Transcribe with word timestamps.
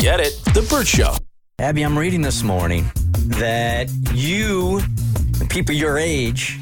Get 0.00 0.20
it? 0.20 0.40
The 0.54 0.64
Bert 0.70 0.86
Show. 0.86 1.16
Abby, 1.58 1.82
I'm 1.82 1.98
reading 1.98 2.22
this 2.22 2.44
morning 2.44 2.88
that 3.26 3.90
you, 4.14 4.80
people 5.48 5.74
your 5.74 5.98
age, 5.98 6.60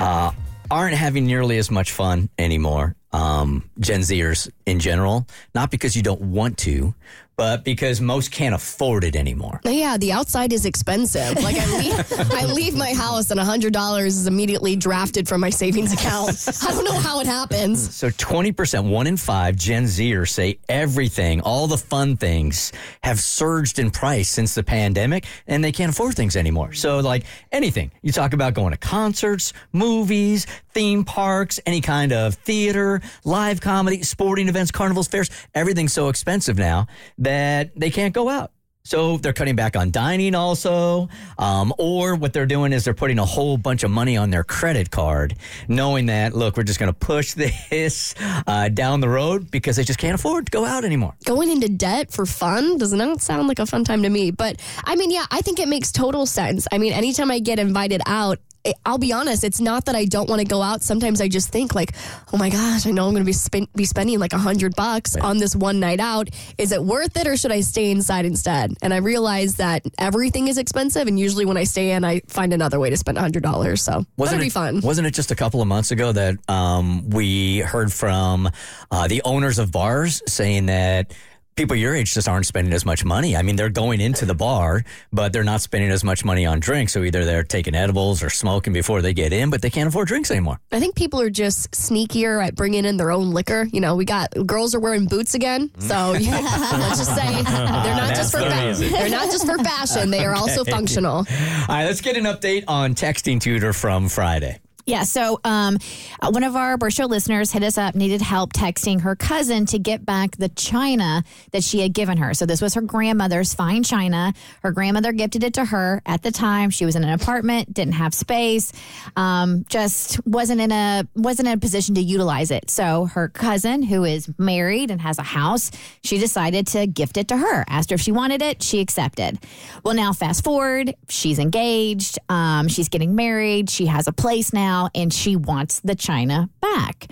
uh, 0.00 0.30
aren't 0.70 0.94
having 0.94 1.26
nearly 1.26 1.58
as 1.58 1.68
much 1.68 1.90
fun 1.90 2.28
anymore. 2.38 2.94
Um, 3.14 3.70
Gen 3.78 4.00
Zers 4.00 4.50
in 4.66 4.80
general, 4.80 5.26
not 5.54 5.70
because 5.70 5.94
you 5.94 6.02
don't 6.02 6.20
want 6.20 6.58
to, 6.58 6.94
but 7.36 7.64
because 7.64 8.00
most 8.00 8.30
can't 8.30 8.54
afford 8.54 9.04
it 9.04 9.16
anymore. 9.16 9.60
Yeah, 9.64 9.96
the 9.96 10.12
outside 10.12 10.52
is 10.52 10.64
expensive. 10.66 11.42
Like 11.42 11.56
I 11.58 11.78
leave, 11.78 12.32
I 12.32 12.44
leave 12.46 12.74
my 12.76 12.94
house 12.94 13.30
and 13.30 13.40
hundred 13.40 13.72
dollars 13.72 14.16
is 14.16 14.26
immediately 14.26 14.76
drafted 14.76 15.28
from 15.28 15.40
my 15.40 15.50
savings 15.50 15.92
account. 15.92 16.30
I 16.62 16.70
don't 16.70 16.84
know 16.84 16.98
how 16.98 17.20
it 17.20 17.26
happens. 17.26 17.94
So 17.94 18.08
20%, 18.08 18.88
one 18.88 19.06
in 19.06 19.16
five 19.16 19.56
Gen 19.56 19.84
Zers 19.84 20.30
say 20.30 20.58
everything, 20.68 21.40
all 21.40 21.66
the 21.66 21.76
fun 21.76 22.16
things 22.16 22.72
have 23.02 23.20
surged 23.20 23.78
in 23.78 23.90
price 23.90 24.28
since 24.28 24.54
the 24.54 24.62
pandemic 24.62 25.26
and 25.46 25.62
they 25.62 25.72
can't 25.72 25.90
afford 25.90 26.14
things 26.14 26.36
anymore. 26.36 26.72
So 26.72 27.00
like 27.00 27.24
anything, 27.52 27.90
you 28.02 28.12
talk 28.12 28.32
about 28.32 28.54
going 28.54 28.72
to 28.72 28.78
concerts, 28.78 29.52
movies, 29.72 30.46
theme 30.72 31.04
parks, 31.04 31.60
any 31.66 31.80
kind 31.80 32.12
of 32.12 32.34
theater, 32.34 33.00
live 33.24 33.60
comedy, 33.60 34.02
sporting 34.02 34.48
events, 34.48 34.70
carnivals, 34.70 35.08
fairs, 35.08 35.30
everything's 35.54 35.92
so 35.92 36.08
expensive 36.08 36.58
now 36.58 36.86
that 37.18 37.78
they 37.78 37.90
can't 37.90 38.14
go 38.14 38.28
out. 38.28 38.50
So 38.86 39.16
they're 39.16 39.32
cutting 39.32 39.56
back 39.56 39.76
on 39.76 39.90
dining 39.90 40.34
also. 40.34 41.08
Um, 41.38 41.72
or 41.78 42.16
what 42.16 42.34
they're 42.34 42.44
doing 42.44 42.74
is 42.74 42.84
they're 42.84 42.92
putting 42.92 43.18
a 43.18 43.24
whole 43.24 43.56
bunch 43.56 43.82
of 43.82 43.90
money 43.90 44.18
on 44.18 44.28
their 44.28 44.44
credit 44.44 44.90
card, 44.90 45.36
knowing 45.68 46.06
that, 46.06 46.34
look, 46.34 46.58
we're 46.58 46.64
just 46.64 46.78
going 46.78 46.92
to 46.92 46.98
push 46.98 47.32
this 47.70 48.14
uh, 48.46 48.68
down 48.68 49.00
the 49.00 49.08
road 49.08 49.50
because 49.50 49.76
they 49.76 49.84
just 49.84 49.98
can't 49.98 50.14
afford 50.14 50.46
to 50.46 50.50
go 50.50 50.66
out 50.66 50.84
anymore. 50.84 51.14
Going 51.24 51.50
into 51.50 51.68
debt 51.70 52.12
for 52.12 52.26
fun 52.26 52.76
does 52.76 52.92
not 52.92 53.22
sound 53.22 53.48
like 53.48 53.58
a 53.58 53.64
fun 53.64 53.84
time 53.84 54.02
to 54.02 54.10
me. 54.10 54.30
But 54.30 54.60
I 54.84 54.96
mean, 54.96 55.10
yeah, 55.10 55.24
I 55.30 55.40
think 55.40 55.60
it 55.60 55.68
makes 55.68 55.90
total 55.90 56.26
sense. 56.26 56.68
I 56.70 56.76
mean, 56.76 56.92
anytime 56.92 57.30
I 57.30 57.38
get 57.38 57.58
invited 57.58 58.02
out, 58.04 58.38
I'll 58.86 58.98
be 58.98 59.12
honest, 59.12 59.44
it's 59.44 59.60
not 59.60 59.84
that 59.86 59.94
I 59.94 60.06
don't 60.06 60.28
want 60.28 60.40
to 60.40 60.46
go 60.46 60.62
out. 60.62 60.82
Sometimes 60.82 61.20
I 61.20 61.28
just 61.28 61.50
think 61.50 61.74
like, 61.74 61.94
oh 62.32 62.38
my 62.38 62.48
gosh, 62.48 62.86
I 62.86 62.90
know 62.92 63.06
I'm 63.06 63.12
going 63.12 63.22
to 63.22 63.26
be 63.26 63.32
spend, 63.32 63.68
be 63.74 63.84
spending 63.84 64.18
like 64.18 64.32
a 64.32 64.38
hundred 64.38 64.74
bucks 64.74 65.16
on 65.16 65.38
this 65.38 65.54
one 65.54 65.80
night 65.80 66.00
out. 66.00 66.30
Is 66.56 66.72
it 66.72 66.82
worth 66.82 67.16
it 67.16 67.26
or 67.26 67.36
should 67.36 67.52
I 67.52 67.60
stay 67.60 67.90
inside 67.90 68.24
instead? 68.24 68.74
And 68.80 68.94
I 68.94 68.98
realize 68.98 69.56
that 69.56 69.84
everything 69.98 70.48
is 70.48 70.56
expensive, 70.56 71.06
and 71.08 71.18
usually 71.18 71.44
when 71.44 71.56
I 71.56 71.64
stay 71.64 71.90
in, 71.90 72.04
I 72.04 72.20
find 72.26 72.52
another 72.52 72.78
way 72.78 72.90
to 72.90 72.96
spend 72.96 73.18
a 73.18 73.20
hundred 73.20 73.42
dollars. 73.42 73.82
So 73.82 74.06
wasn't 74.16 74.40
it 74.40 74.44
be 74.44 74.50
fun. 74.50 74.80
Wasn't 74.80 75.06
it 75.06 75.12
just 75.12 75.30
a 75.30 75.36
couple 75.36 75.60
of 75.60 75.68
months 75.68 75.90
ago 75.90 76.12
that 76.12 76.38
um, 76.48 77.10
we 77.10 77.58
heard 77.58 77.92
from 77.92 78.50
uh, 78.90 79.08
the 79.08 79.20
owners 79.24 79.58
of 79.58 79.72
bars 79.72 80.22
saying 80.26 80.66
that 80.66 81.12
people 81.56 81.76
your 81.76 81.94
age 81.94 82.14
just 82.14 82.28
aren't 82.28 82.46
spending 82.46 82.72
as 82.72 82.84
much 82.84 83.04
money. 83.04 83.36
I 83.36 83.42
mean, 83.42 83.56
they're 83.56 83.68
going 83.68 84.00
into 84.00 84.26
the 84.26 84.34
bar, 84.34 84.84
but 85.12 85.32
they're 85.32 85.44
not 85.44 85.60
spending 85.60 85.90
as 85.90 86.02
much 86.04 86.24
money 86.24 86.46
on 86.46 86.60
drinks. 86.60 86.92
So 86.92 87.02
either 87.02 87.24
they're 87.24 87.44
taking 87.44 87.74
edibles 87.74 88.22
or 88.22 88.30
smoking 88.30 88.72
before 88.72 89.02
they 89.02 89.14
get 89.14 89.32
in, 89.32 89.50
but 89.50 89.62
they 89.62 89.70
can't 89.70 89.88
afford 89.88 90.08
drinks 90.08 90.30
anymore. 90.30 90.58
I 90.72 90.80
think 90.80 90.96
people 90.96 91.20
are 91.20 91.30
just 91.30 91.70
sneakier 91.72 92.44
at 92.44 92.54
bringing 92.54 92.84
in 92.84 92.96
their 92.96 93.10
own 93.10 93.30
liquor. 93.30 93.68
You 93.72 93.80
know, 93.80 93.94
we 93.96 94.04
got 94.04 94.32
girls 94.46 94.74
are 94.74 94.80
wearing 94.80 95.06
boots 95.06 95.34
again, 95.34 95.70
so 95.78 96.12
yeah, 96.18 96.40
let's 96.78 96.98
just 96.98 97.14
say 97.14 97.42
they're 97.42 97.96
not 97.96 98.14
just 98.14 98.32
for 98.32 98.40
fa- 98.40 98.74
they're 98.78 99.08
not 99.08 99.30
just 99.30 99.46
for 99.46 99.58
fashion. 99.58 100.10
They 100.10 100.24
are 100.24 100.34
also 100.34 100.64
functional. 100.76 101.16
All 101.16 101.24
right, 101.68 101.84
let's 101.84 102.00
get 102.00 102.16
an 102.16 102.24
update 102.24 102.64
on 102.68 102.94
texting 102.94 103.40
tutor 103.40 103.72
from 103.72 104.08
Friday. 104.08 104.58
Yeah, 104.86 105.04
so 105.04 105.40
um, 105.44 105.78
uh, 106.20 106.30
one 106.30 106.44
of 106.44 106.56
our 106.56 106.78
Show 106.90 107.06
listeners 107.06 107.50
hit 107.50 107.62
us 107.62 107.78
up, 107.78 107.94
needed 107.94 108.20
help 108.20 108.52
texting 108.52 109.00
her 109.00 109.16
cousin 109.16 109.64
to 109.66 109.78
get 109.78 110.04
back 110.04 110.36
the 110.36 110.50
china 110.50 111.24
that 111.52 111.64
she 111.64 111.80
had 111.80 111.94
given 111.94 112.18
her. 112.18 112.34
So 112.34 112.44
this 112.44 112.60
was 112.60 112.74
her 112.74 112.82
grandmother's 112.82 113.54
fine 113.54 113.82
china. 113.82 114.34
Her 114.62 114.70
grandmother 114.70 115.12
gifted 115.12 115.44
it 115.44 115.54
to 115.54 115.64
her 115.64 116.02
at 116.04 116.22
the 116.22 116.30
time. 116.30 116.68
She 116.68 116.84
was 116.84 116.94
in 116.94 117.02
an 117.02 117.10
apartment, 117.10 117.72
didn't 117.72 117.94
have 117.94 118.12
space, 118.12 118.70
um, 119.16 119.64
just 119.70 120.24
wasn't 120.26 120.60
in 120.60 120.70
a 120.72 121.08
wasn't 121.14 121.48
in 121.48 121.54
a 121.54 121.60
position 121.60 121.94
to 121.94 122.02
utilize 122.02 122.50
it. 122.50 122.68
So 122.68 123.06
her 123.06 123.28
cousin, 123.28 123.82
who 123.82 124.04
is 124.04 124.28
married 124.38 124.90
and 124.90 125.00
has 125.00 125.18
a 125.18 125.22
house, 125.22 125.70
she 126.02 126.18
decided 126.18 126.66
to 126.68 126.86
gift 126.86 127.16
it 127.16 127.28
to 127.28 127.36
her. 127.38 127.64
Asked 127.68 127.90
her 127.90 127.94
if 127.94 128.02
she 128.02 128.12
wanted 128.12 128.42
it, 128.42 128.62
she 128.62 128.80
accepted. 128.80 129.38
Well, 129.82 129.94
now 129.94 130.12
fast 130.12 130.44
forward, 130.44 130.94
she's 131.08 131.38
engaged, 131.38 132.18
um, 132.28 132.68
she's 132.68 132.90
getting 132.90 133.14
married, 133.14 133.70
she 133.70 133.86
has 133.86 134.06
a 134.06 134.12
place 134.12 134.52
now 134.52 134.73
now 134.74 134.90
and 134.94 135.12
she 135.12 135.36
wants 135.36 135.80
the 135.80 135.94
china 135.94 136.48
back. 136.60 137.06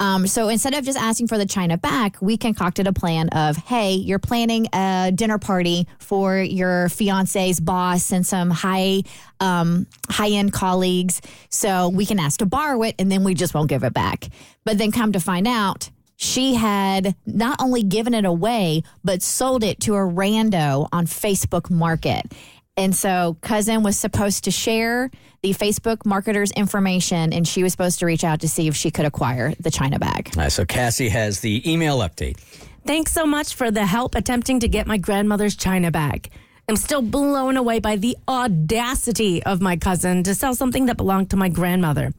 Um, 0.00 0.26
so 0.26 0.48
instead 0.48 0.74
of 0.74 0.84
just 0.84 0.98
asking 0.98 1.28
for 1.28 1.38
the 1.38 1.46
china 1.46 1.76
back, 1.76 2.16
we 2.20 2.36
concocted 2.36 2.86
a 2.86 2.92
plan 2.92 3.28
of, 3.30 3.56
hey, 3.56 3.92
you're 3.92 4.18
planning 4.18 4.66
a 4.72 5.12
dinner 5.14 5.38
party 5.38 5.86
for 5.98 6.38
your 6.38 6.88
fiance's 6.88 7.60
boss 7.60 8.12
and 8.12 8.26
some 8.26 8.50
high 8.50 9.02
um, 9.40 9.86
high 10.08 10.30
end 10.30 10.52
colleagues, 10.52 11.20
so 11.48 11.88
we 11.88 12.06
can 12.06 12.18
ask 12.18 12.38
to 12.38 12.46
borrow 12.46 12.82
it 12.82 12.94
and 12.98 13.10
then 13.10 13.24
we 13.24 13.34
just 13.34 13.54
won't 13.54 13.68
give 13.68 13.82
it 13.84 13.92
back. 13.92 14.28
But 14.64 14.78
then 14.78 14.92
come 14.92 15.12
to 15.12 15.20
find 15.20 15.46
out 15.46 15.90
she 16.16 16.54
had 16.54 17.16
not 17.26 17.60
only 17.60 17.82
given 17.82 18.14
it 18.14 18.24
away, 18.24 18.82
but 19.02 19.22
sold 19.22 19.64
it 19.64 19.80
to 19.80 19.94
a 19.94 19.98
rando 19.98 20.88
on 20.92 21.06
Facebook 21.06 21.68
Market. 21.70 22.32
And 22.76 22.96
so, 22.96 23.36
cousin 23.42 23.82
was 23.82 23.98
supposed 23.98 24.44
to 24.44 24.50
share 24.50 25.10
the 25.42 25.52
Facebook 25.52 25.98
marketer's 25.98 26.50
information, 26.52 27.32
and 27.32 27.46
she 27.46 27.62
was 27.62 27.72
supposed 27.72 27.98
to 27.98 28.06
reach 28.06 28.24
out 28.24 28.40
to 28.40 28.48
see 28.48 28.66
if 28.66 28.74
she 28.74 28.90
could 28.90 29.04
acquire 29.04 29.52
the 29.60 29.70
China 29.70 29.98
bag. 29.98 30.30
All 30.36 30.44
right, 30.44 30.52
so 30.52 30.64
Cassie 30.64 31.10
has 31.10 31.40
the 31.40 31.70
email 31.70 31.98
update. 31.98 32.38
Thanks 32.86 33.12
so 33.12 33.26
much 33.26 33.54
for 33.54 33.70
the 33.70 33.84
help 33.84 34.14
attempting 34.14 34.60
to 34.60 34.68
get 34.68 34.86
my 34.86 34.96
grandmother's 34.96 35.54
China 35.54 35.90
bag. 35.90 36.30
I'm 36.66 36.76
still 36.76 37.02
blown 37.02 37.58
away 37.58 37.78
by 37.78 37.96
the 37.96 38.16
audacity 38.26 39.42
of 39.42 39.60
my 39.60 39.76
cousin 39.76 40.22
to 40.22 40.34
sell 40.34 40.54
something 40.54 40.86
that 40.86 40.96
belonged 40.96 41.30
to 41.30 41.36
my 41.36 41.50
grandmother. 41.50 42.12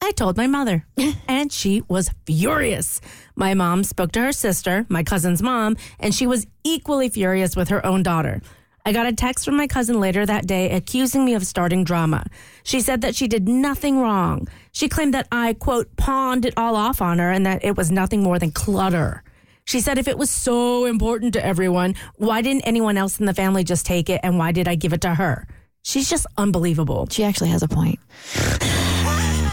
I 0.00 0.12
told 0.12 0.36
my 0.36 0.46
mother, 0.46 0.86
and 1.28 1.52
she 1.52 1.82
was 1.88 2.10
furious. 2.26 3.00
My 3.34 3.54
mom 3.54 3.82
spoke 3.82 4.12
to 4.12 4.20
her 4.20 4.32
sister, 4.32 4.86
my 4.88 5.02
cousin's 5.02 5.42
mom, 5.42 5.76
and 5.98 6.14
she 6.14 6.26
was 6.28 6.46
equally 6.62 7.08
furious 7.08 7.56
with 7.56 7.68
her 7.70 7.84
own 7.84 8.04
daughter. 8.04 8.40
I 8.84 8.92
got 8.92 9.06
a 9.06 9.12
text 9.12 9.44
from 9.44 9.56
my 9.56 9.66
cousin 9.66 10.00
later 10.00 10.24
that 10.24 10.46
day 10.46 10.70
accusing 10.70 11.24
me 11.24 11.34
of 11.34 11.46
starting 11.46 11.84
drama. 11.84 12.24
She 12.62 12.80
said 12.80 13.02
that 13.02 13.14
she 13.14 13.28
did 13.28 13.48
nothing 13.48 14.00
wrong. 14.00 14.48
She 14.72 14.88
claimed 14.88 15.14
that 15.14 15.28
I, 15.30 15.52
quote, 15.54 15.94
pawned 15.96 16.44
it 16.44 16.54
all 16.56 16.76
off 16.76 17.02
on 17.02 17.18
her 17.18 17.30
and 17.30 17.44
that 17.44 17.64
it 17.64 17.76
was 17.76 17.90
nothing 17.90 18.22
more 18.22 18.38
than 18.38 18.52
clutter. 18.52 19.22
She 19.64 19.80
said 19.80 19.98
if 19.98 20.08
it 20.08 20.18
was 20.18 20.30
so 20.30 20.86
important 20.86 21.34
to 21.34 21.44
everyone, 21.44 21.94
why 22.16 22.42
didn't 22.42 22.62
anyone 22.62 22.96
else 22.96 23.20
in 23.20 23.26
the 23.26 23.34
family 23.34 23.64
just 23.64 23.84
take 23.84 24.08
it 24.08 24.20
and 24.22 24.38
why 24.38 24.52
did 24.52 24.66
I 24.66 24.74
give 24.74 24.92
it 24.92 25.02
to 25.02 25.14
her? 25.14 25.46
She's 25.82 26.08
just 26.08 26.26
unbelievable. 26.36 27.06
She 27.10 27.22
actually 27.22 27.50
has 27.50 27.62
a 27.62 27.68
point. 27.68 27.98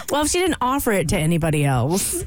well, 0.10 0.24
if 0.24 0.30
she 0.30 0.40
didn't 0.40 0.58
offer 0.62 0.92
it 0.92 1.10
to 1.10 1.18
anybody 1.18 1.66
else. 1.66 2.24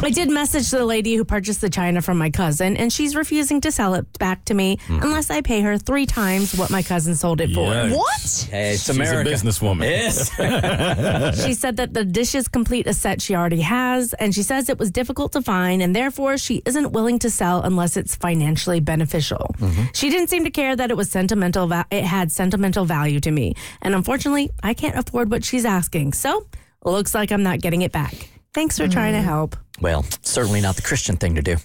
I 0.00 0.10
did 0.10 0.30
message 0.30 0.70
the 0.70 0.84
lady 0.84 1.16
who 1.16 1.24
purchased 1.24 1.60
the 1.60 1.68
china 1.68 2.00
from 2.00 2.18
my 2.18 2.30
cousin, 2.30 2.76
and 2.76 2.92
she's 2.92 3.16
refusing 3.16 3.60
to 3.62 3.72
sell 3.72 3.94
it 3.94 4.18
back 4.18 4.44
to 4.46 4.54
me 4.54 4.78
hmm. 4.86 5.00
unless 5.02 5.28
I 5.30 5.40
pay 5.40 5.60
her 5.60 5.76
three 5.76 6.06
times 6.06 6.56
what 6.56 6.70
my 6.70 6.82
cousin 6.82 7.16
sold 7.16 7.40
it 7.40 7.52
for. 7.52 7.72
Yikes. 7.72 7.96
What? 7.96 8.48
Hey, 8.50 8.70
it's 8.74 8.84
She's 8.84 8.96
America. 8.96 9.28
a 9.28 9.32
businesswoman. 9.34 9.82
Yes. 9.82 11.44
She 11.44 11.54
said 11.54 11.76
that 11.76 11.94
the 11.94 12.04
dishes 12.04 12.48
complete 12.48 12.86
a 12.86 12.94
set 12.94 13.20
she 13.20 13.34
already 13.34 13.60
has, 13.60 14.14
and 14.14 14.34
she 14.34 14.42
says 14.42 14.68
it 14.68 14.78
was 14.78 14.90
difficult 14.90 15.32
to 15.32 15.42
find, 15.42 15.82
and 15.82 15.94
therefore 15.94 16.38
she 16.38 16.62
isn't 16.64 16.92
willing 16.92 17.18
to 17.20 17.30
sell 17.30 17.62
unless 17.62 17.96
it's 17.96 18.14
financially 18.14 18.80
beneficial. 18.80 19.54
Mm-hmm. 19.58 19.84
She 19.94 20.10
didn't 20.10 20.28
seem 20.28 20.44
to 20.44 20.50
care 20.50 20.76
that 20.76 20.90
it 20.90 20.96
was 20.96 21.10
sentimental. 21.10 21.66
Va- 21.66 21.86
it 21.90 22.04
had 22.04 22.30
sentimental 22.30 22.84
value 22.84 23.20
to 23.20 23.30
me, 23.30 23.54
and 23.82 23.94
unfortunately, 23.94 24.50
I 24.62 24.74
can't 24.74 24.96
afford 24.96 25.30
what 25.30 25.44
she's 25.44 25.64
asking. 25.64 26.12
So, 26.12 26.46
looks 26.84 27.14
like 27.14 27.32
I'm 27.32 27.42
not 27.42 27.60
getting 27.60 27.82
it 27.82 27.92
back. 27.92 28.14
Thanks 28.54 28.78
for 28.78 28.88
trying 28.88 29.14
to 29.14 29.20
mm. 29.20 29.24
help. 29.24 29.56
Well, 29.80 30.04
certainly 30.22 30.60
not 30.60 30.76
the 30.76 30.82
Christian 30.82 31.16
thing 31.16 31.34
to 31.36 31.42
do. 31.42 31.56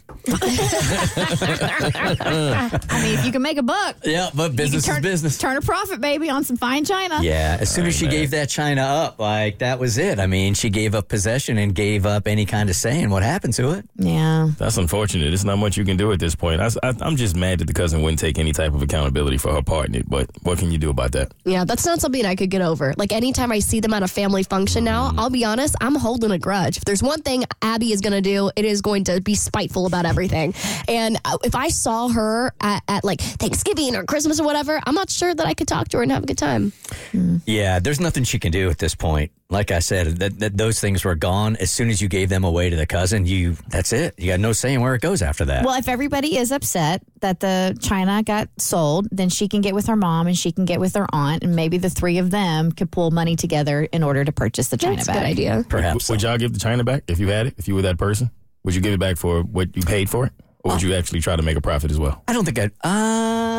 I 2.26 3.02
mean, 3.04 3.20
if 3.20 3.26
you 3.26 3.32
can 3.32 3.42
make 3.42 3.58
a 3.58 3.64
buck, 3.64 3.98
Yeah, 4.04 4.30
but 4.34 4.56
business 4.56 4.86
turn, 4.86 4.98
is 4.98 5.02
business. 5.02 5.38
turn 5.38 5.58
a 5.58 5.62
profit, 5.62 6.00
baby, 6.02 6.30
on 6.30 6.44
some 6.44 6.58
fine 6.58 6.86
china. 6.86 7.20
Yeah, 7.22 7.58
as 7.60 7.70
soon 7.70 7.86
as 7.86 7.96
she 7.96 8.06
Amen. 8.06 8.18
gave 8.18 8.32
that 8.32 8.50
china 8.50 8.82
up, 8.82 9.20
like 9.20 9.60
that 9.60 9.80
was 9.80 9.98
it. 9.98 10.20
I 10.20 10.28
mean, 10.28 10.54
she 10.54 10.70
gave 10.70 10.96
up 10.96 11.08
possession 11.10 11.58
and 11.58 11.74
gave 11.74 12.06
up 12.06 12.28
any 12.28 12.46
kind 12.46 12.70
of 12.70 12.76
say. 12.76 13.02
And 13.02 13.12
what 13.12 13.24
happened 13.24 13.54
to 13.56 13.72
it? 13.72 13.86
Yeah. 13.96 14.52
That's 14.58 14.78
unfortunate. 14.78 15.34
It's 15.34 15.44
not 15.44 15.58
much 15.58 15.78
you 15.78 15.86
can 15.86 15.98
do 15.98 16.12
at 16.12 16.20
this 16.20 16.36
point. 16.36 16.62
I, 16.62 16.70
am 17.02 17.16
just 17.16 17.36
mad 17.36 17.60
that 17.60 17.66
the 17.66 17.74
cousin 17.74 18.02
wouldn't 18.02 18.20
take 18.20 18.38
any 18.38 18.54
type 18.54 18.74
of 18.74 18.82
accountability 18.82 19.38
for 19.38 19.54
her 19.54 19.62
part 19.62 19.88
in 19.90 19.96
it. 19.96 20.10
But 20.10 20.30
what 20.44 20.58
can 20.60 20.72
you 20.72 20.78
do 20.78 20.90
about 20.90 21.12
that? 21.14 21.34
Yeah, 21.46 21.66
that's 21.66 21.86
not 21.86 22.00
something 22.00 22.26
I 22.26 22.36
could 22.36 22.50
get 22.50 22.62
over. 22.62 22.94
Like 22.98 23.12
anytime 23.12 23.52
I 23.52 23.60
see 23.60 23.80
them 23.80 23.94
at 23.94 24.04
a 24.04 24.08
family 24.08 24.44
function 24.44 24.84
now, 24.84 25.10
mm-hmm. 25.10 25.20
I'll 25.20 25.30
be 25.30 25.44
honest, 25.46 25.76
I'm 25.82 25.96
holding 25.96 26.32
a 26.32 26.38
grudge. 26.38 26.78
If 26.78 26.86
there's 26.86 27.04
one 27.04 27.22
thing 27.22 27.44
Abby 27.62 27.92
is 27.92 28.02
going 28.04 28.14
to 28.14 28.22
do, 28.22 28.52
it 28.56 28.66
is 28.66 28.82
going 28.82 29.06
to 29.06 29.20
be 29.22 29.36
spiteful 29.36 29.88
about 29.88 30.06
everything. 30.06 30.54
And 30.88 31.18
uh, 31.26 31.38
if 31.44 31.56
I 31.56 31.70
saw 31.70 32.10
her 32.10 32.54
at, 32.62 32.84
at 32.88 33.04
like 33.04 33.20
Thanksgiving 33.22 33.96
or 33.96 34.04
Christmas 34.04 34.40
or 34.40 34.46
whatever, 34.46 34.80
I'm 34.86 34.96
not 34.96 35.10
sure 35.10 35.34
that 35.34 35.48
I 35.48 35.54
could 35.56 35.68
talk 35.68 35.88
to 35.90 35.98
her 35.98 36.04
and 36.04 36.12
have 36.12 36.24
a 36.24 36.28
good 36.28 36.38
time. 36.38 36.72
Yeah, 37.46 37.80
there's 37.80 38.00
nothing 38.00 38.24
she 38.24 38.38
can 38.38 38.52
do 38.52 38.70
at 38.70 38.78
this 38.78 38.94
point. 38.94 39.32
Like 39.50 39.70
I 39.72 39.80
said, 39.80 40.18
that, 40.18 40.40
that 40.40 40.58
those 40.58 40.80
things 40.80 41.06
were 41.06 41.14
gone 41.14 41.58
as 41.58 41.70
soon 41.70 41.90
as 41.90 42.02
you 42.02 42.08
gave 42.08 42.30
them 42.30 42.44
away 42.44 42.72
to 42.72 42.76
the 42.76 42.88
cousin. 42.88 43.26
You 43.28 43.56
that's 43.70 43.94
it. 43.94 44.16
You 44.18 44.32
got 44.32 44.40
no 44.40 44.52
saying 44.52 44.82
where 44.82 44.96
it 44.96 45.02
goes 45.02 45.22
after 45.22 45.46
that. 45.46 45.64
Well, 45.64 45.78
if 45.78 45.88
everybody 45.88 46.38
is 46.38 46.52
upset 46.52 47.04
that 47.20 47.40
the 47.40 47.78
china 47.80 48.24
got 48.24 48.50
sold, 48.58 49.08
then 49.12 49.30
she 49.30 49.48
can 49.48 49.62
get 49.62 49.76
with 49.76 49.86
her 49.88 49.96
mom 49.96 50.26
and 50.26 50.36
she 50.36 50.52
can 50.52 50.66
get 50.66 50.80
with 50.80 50.96
her 50.96 51.06
aunt, 51.14 51.44
and 51.44 51.56
maybe 51.56 51.78
the 51.78 51.90
three 51.90 52.18
of 52.18 52.32
them 52.32 52.72
could 52.72 52.90
pull 52.90 53.12
money 53.12 53.36
together 53.36 53.84
in 53.84 54.02
order 54.02 54.26
to 54.26 54.32
purchase 54.32 54.70
the 54.70 54.78
china 54.78 54.96
That's 54.96 55.08
a 55.10 55.12
back. 55.12 55.22
good 55.22 55.28
idea. 55.28 55.66
Perhaps. 55.70 56.10
Would 56.10 56.24
y'all 56.24 56.38
give 56.38 56.54
the 56.54 56.60
china 56.60 56.84
back 56.84 57.04
if 57.08 57.20
you 57.20 57.28
had 57.28 57.48
it? 57.48 57.54
If 57.58 57.68
you 57.68 57.76
were 57.76 57.84
that 57.84 58.00
person, 58.00 58.32
would 58.64 58.74
you 58.74 58.82
give 58.82 58.94
it 58.94 59.00
back 59.00 59.18
for 59.18 59.44
what 59.44 59.76
you 59.78 59.84
paid 59.84 60.10
for 60.10 60.26
it, 60.26 60.32
or 60.64 60.72
would 60.72 60.82
you 60.82 60.96
actually 60.96 61.20
try 61.20 61.36
to 61.36 61.44
make 61.44 61.58
a 61.58 61.62
profit 61.62 61.92
as 61.92 62.00
well? 62.00 62.24
I 62.28 62.34
don't 62.34 62.46
think 62.46 62.58
I'd. 62.58 62.72
Uh, 62.84 63.53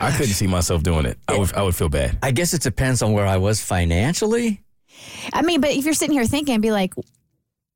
I 0.00 0.10
couldn't 0.12 0.34
see 0.34 0.46
myself 0.46 0.82
doing 0.82 1.06
it. 1.06 1.18
I 1.28 1.38
would. 1.38 1.52
I 1.54 1.62
would 1.62 1.74
feel 1.74 1.88
bad. 1.88 2.18
I 2.22 2.30
guess 2.30 2.54
it 2.54 2.62
depends 2.62 3.02
on 3.02 3.12
where 3.12 3.26
I 3.26 3.36
was 3.38 3.60
financially. 3.60 4.62
I 5.32 5.42
mean, 5.42 5.60
but 5.60 5.70
if 5.70 5.84
you're 5.84 5.94
sitting 5.94 6.14
here 6.14 6.26
thinking, 6.26 6.60
be 6.60 6.70
like, 6.70 6.94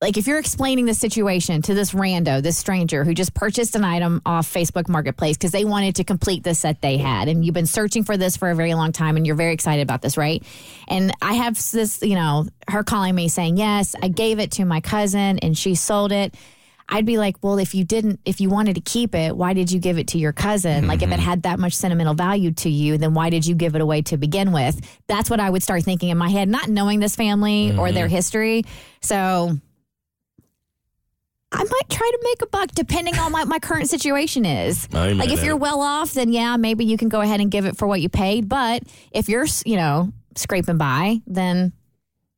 like 0.00 0.18
if 0.18 0.26
you're 0.26 0.38
explaining 0.38 0.84
the 0.84 0.94
situation 0.94 1.62
to 1.62 1.74
this 1.74 1.92
rando, 1.92 2.42
this 2.42 2.58
stranger 2.58 3.04
who 3.04 3.14
just 3.14 3.32
purchased 3.32 3.74
an 3.74 3.84
item 3.84 4.20
off 4.26 4.52
Facebook 4.52 4.88
Marketplace 4.88 5.36
because 5.36 5.52
they 5.52 5.64
wanted 5.64 5.96
to 5.96 6.04
complete 6.04 6.44
the 6.44 6.54
set 6.54 6.82
they 6.82 6.98
had, 6.98 7.28
and 7.28 7.44
you've 7.44 7.54
been 7.54 7.66
searching 7.66 8.04
for 8.04 8.16
this 8.16 8.36
for 8.36 8.50
a 8.50 8.54
very 8.54 8.74
long 8.74 8.92
time, 8.92 9.16
and 9.16 9.26
you're 9.26 9.36
very 9.36 9.54
excited 9.54 9.82
about 9.82 10.02
this, 10.02 10.16
right? 10.16 10.42
And 10.88 11.12
I 11.22 11.34
have 11.34 11.54
this, 11.72 12.02
you 12.02 12.16
know, 12.16 12.46
her 12.68 12.84
calling 12.84 13.14
me 13.14 13.28
saying, 13.28 13.56
"Yes, 13.56 13.94
I 14.02 14.08
gave 14.08 14.38
it 14.38 14.52
to 14.52 14.64
my 14.64 14.80
cousin, 14.80 15.38
and 15.38 15.56
she 15.56 15.74
sold 15.74 16.12
it." 16.12 16.34
I'd 16.94 17.04
be 17.04 17.18
like, 17.18 17.42
well, 17.42 17.58
if 17.58 17.74
you 17.74 17.82
didn't, 17.82 18.20
if 18.24 18.40
you 18.40 18.48
wanted 18.48 18.76
to 18.76 18.80
keep 18.80 19.16
it, 19.16 19.36
why 19.36 19.52
did 19.52 19.72
you 19.72 19.80
give 19.80 19.98
it 19.98 20.06
to 20.08 20.18
your 20.18 20.32
cousin? 20.32 20.86
Like, 20.86 21.02
if 21.02 21.10
it 21.10 21.18
had 21.18 21.42
that 21.42 21.58
much 21.58 21.72
sentimental 21.72 22.14
value 22.14 22.52
to 22.52 22.70
you, 22.70 22.98
then 22.98 23.14
why 23.14 23.30
did 23.30 23.44
you 23.44 23.56
give 23.56 23.74
it 23.74 23.80
away 23.80 24.02
to 24.02 24.16
begin 24.16 24.52
with? 24.52 24.80
That's 25.08 25.28
what 25.28 25.40
I 25.40 25.50
would 25.50 25.64
start 25.64 25.82
thinking 25.82 26.10
in 26.10 26.18
my 26.18 26.28
head, 26.28 26.48
not 26.48 26.68
knowing 26.68 27.00
this 27.00 27.16
family 27.16 27.76
or 27.76 27.90
their 27.90 28.06
history. 28.06 28.62
So 29.00 29.58
I 31.50 31.64
might 31.64 31.90
try 31.90 32.10
to 32.12 32.18
make 32.22 32.42
a 32.42 32.46
buck 32.46 32.70
depending 32.76 33.18
on 33.18 33.32
what 33.32 33.48
my 33.48 33.58
current 33.58 33.90
situation 33.90 34.46
is. 34.46 34.88
Like, 34.92 35.30
if 35.30 35.42
you're 35.42 35.56
well 35.56 35.80
off, 35.80 36.12
then 36.12 36.32
yeah, 36.32 36.56
maybe 36.56 36.84
you 36.84 36.96
can 36.96 37.08
go 37.08 37.20
ahead 37.20 37.40
and 37.40 37.50
give 37.50 37.66
it 37.66 37.76
for 37.76 37.88
what 37.88 38.02
you 38.02 38.08
paid. 38.08 38.48
But 38.48 38.84
if 39.10 39.28
you're, 39.28 39.46
you 39.66 39.74
know, 39.76 40.12
scraping 40.36 40.78
by, 40.78 41.22
then 41.26 41.72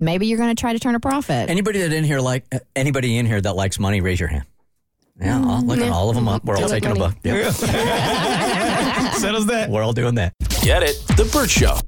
maybe 0.00 0.26
you're 0.26 0.38
going 0.38 0.54
to 0.54 0.60
try 0.60 0.72
to 0.72 0.78
turn 0.78 0.94
a 0.94 1.00
profit. 1.00 1.50
Anybody 1.50 1.81
that 1.81 1.93
in 1.93 2.04
here 2.04 2.20
like 2.20 2.44
anybody 2.75 3.16
in 3.19 3.26
here 3.26 3.40
that 3.40 3.54
likes 3.54 3.78
money, 3.78 4.00
raise 4.00 4.20
your 4.20 4.28
hand. 4.28 4.44
Yeah, 5.20 5.38
I'll 5.38 5.58
mm-hmm. 5.60 5.69
look 5.69 5.78
at 5.81 5.90
all 5.90 6.10
of 6.10 6.14
them 6.14 6.28
up. 6.28 6.44
We're 6.44 6.56
all 6.56 6.64
I 6.64 6.66
like 6.66 6.82
taking 6.82 6.96
a 6.96 6.98
money. 6.98 7.14
buck. 7.14 7.25
Yep. 7.25 7.52
Settles 9.14 9.46
that. 9.46 9.70
We're 9.70 9.82
all 9.82 9.94
doing 9.94 10.16
that. 10.16 10.34
Get 10.62 10.82
it? 10.82 11.02
The 11.16 11.28
Bert 11.32 11.48
Show. 11.48 11.78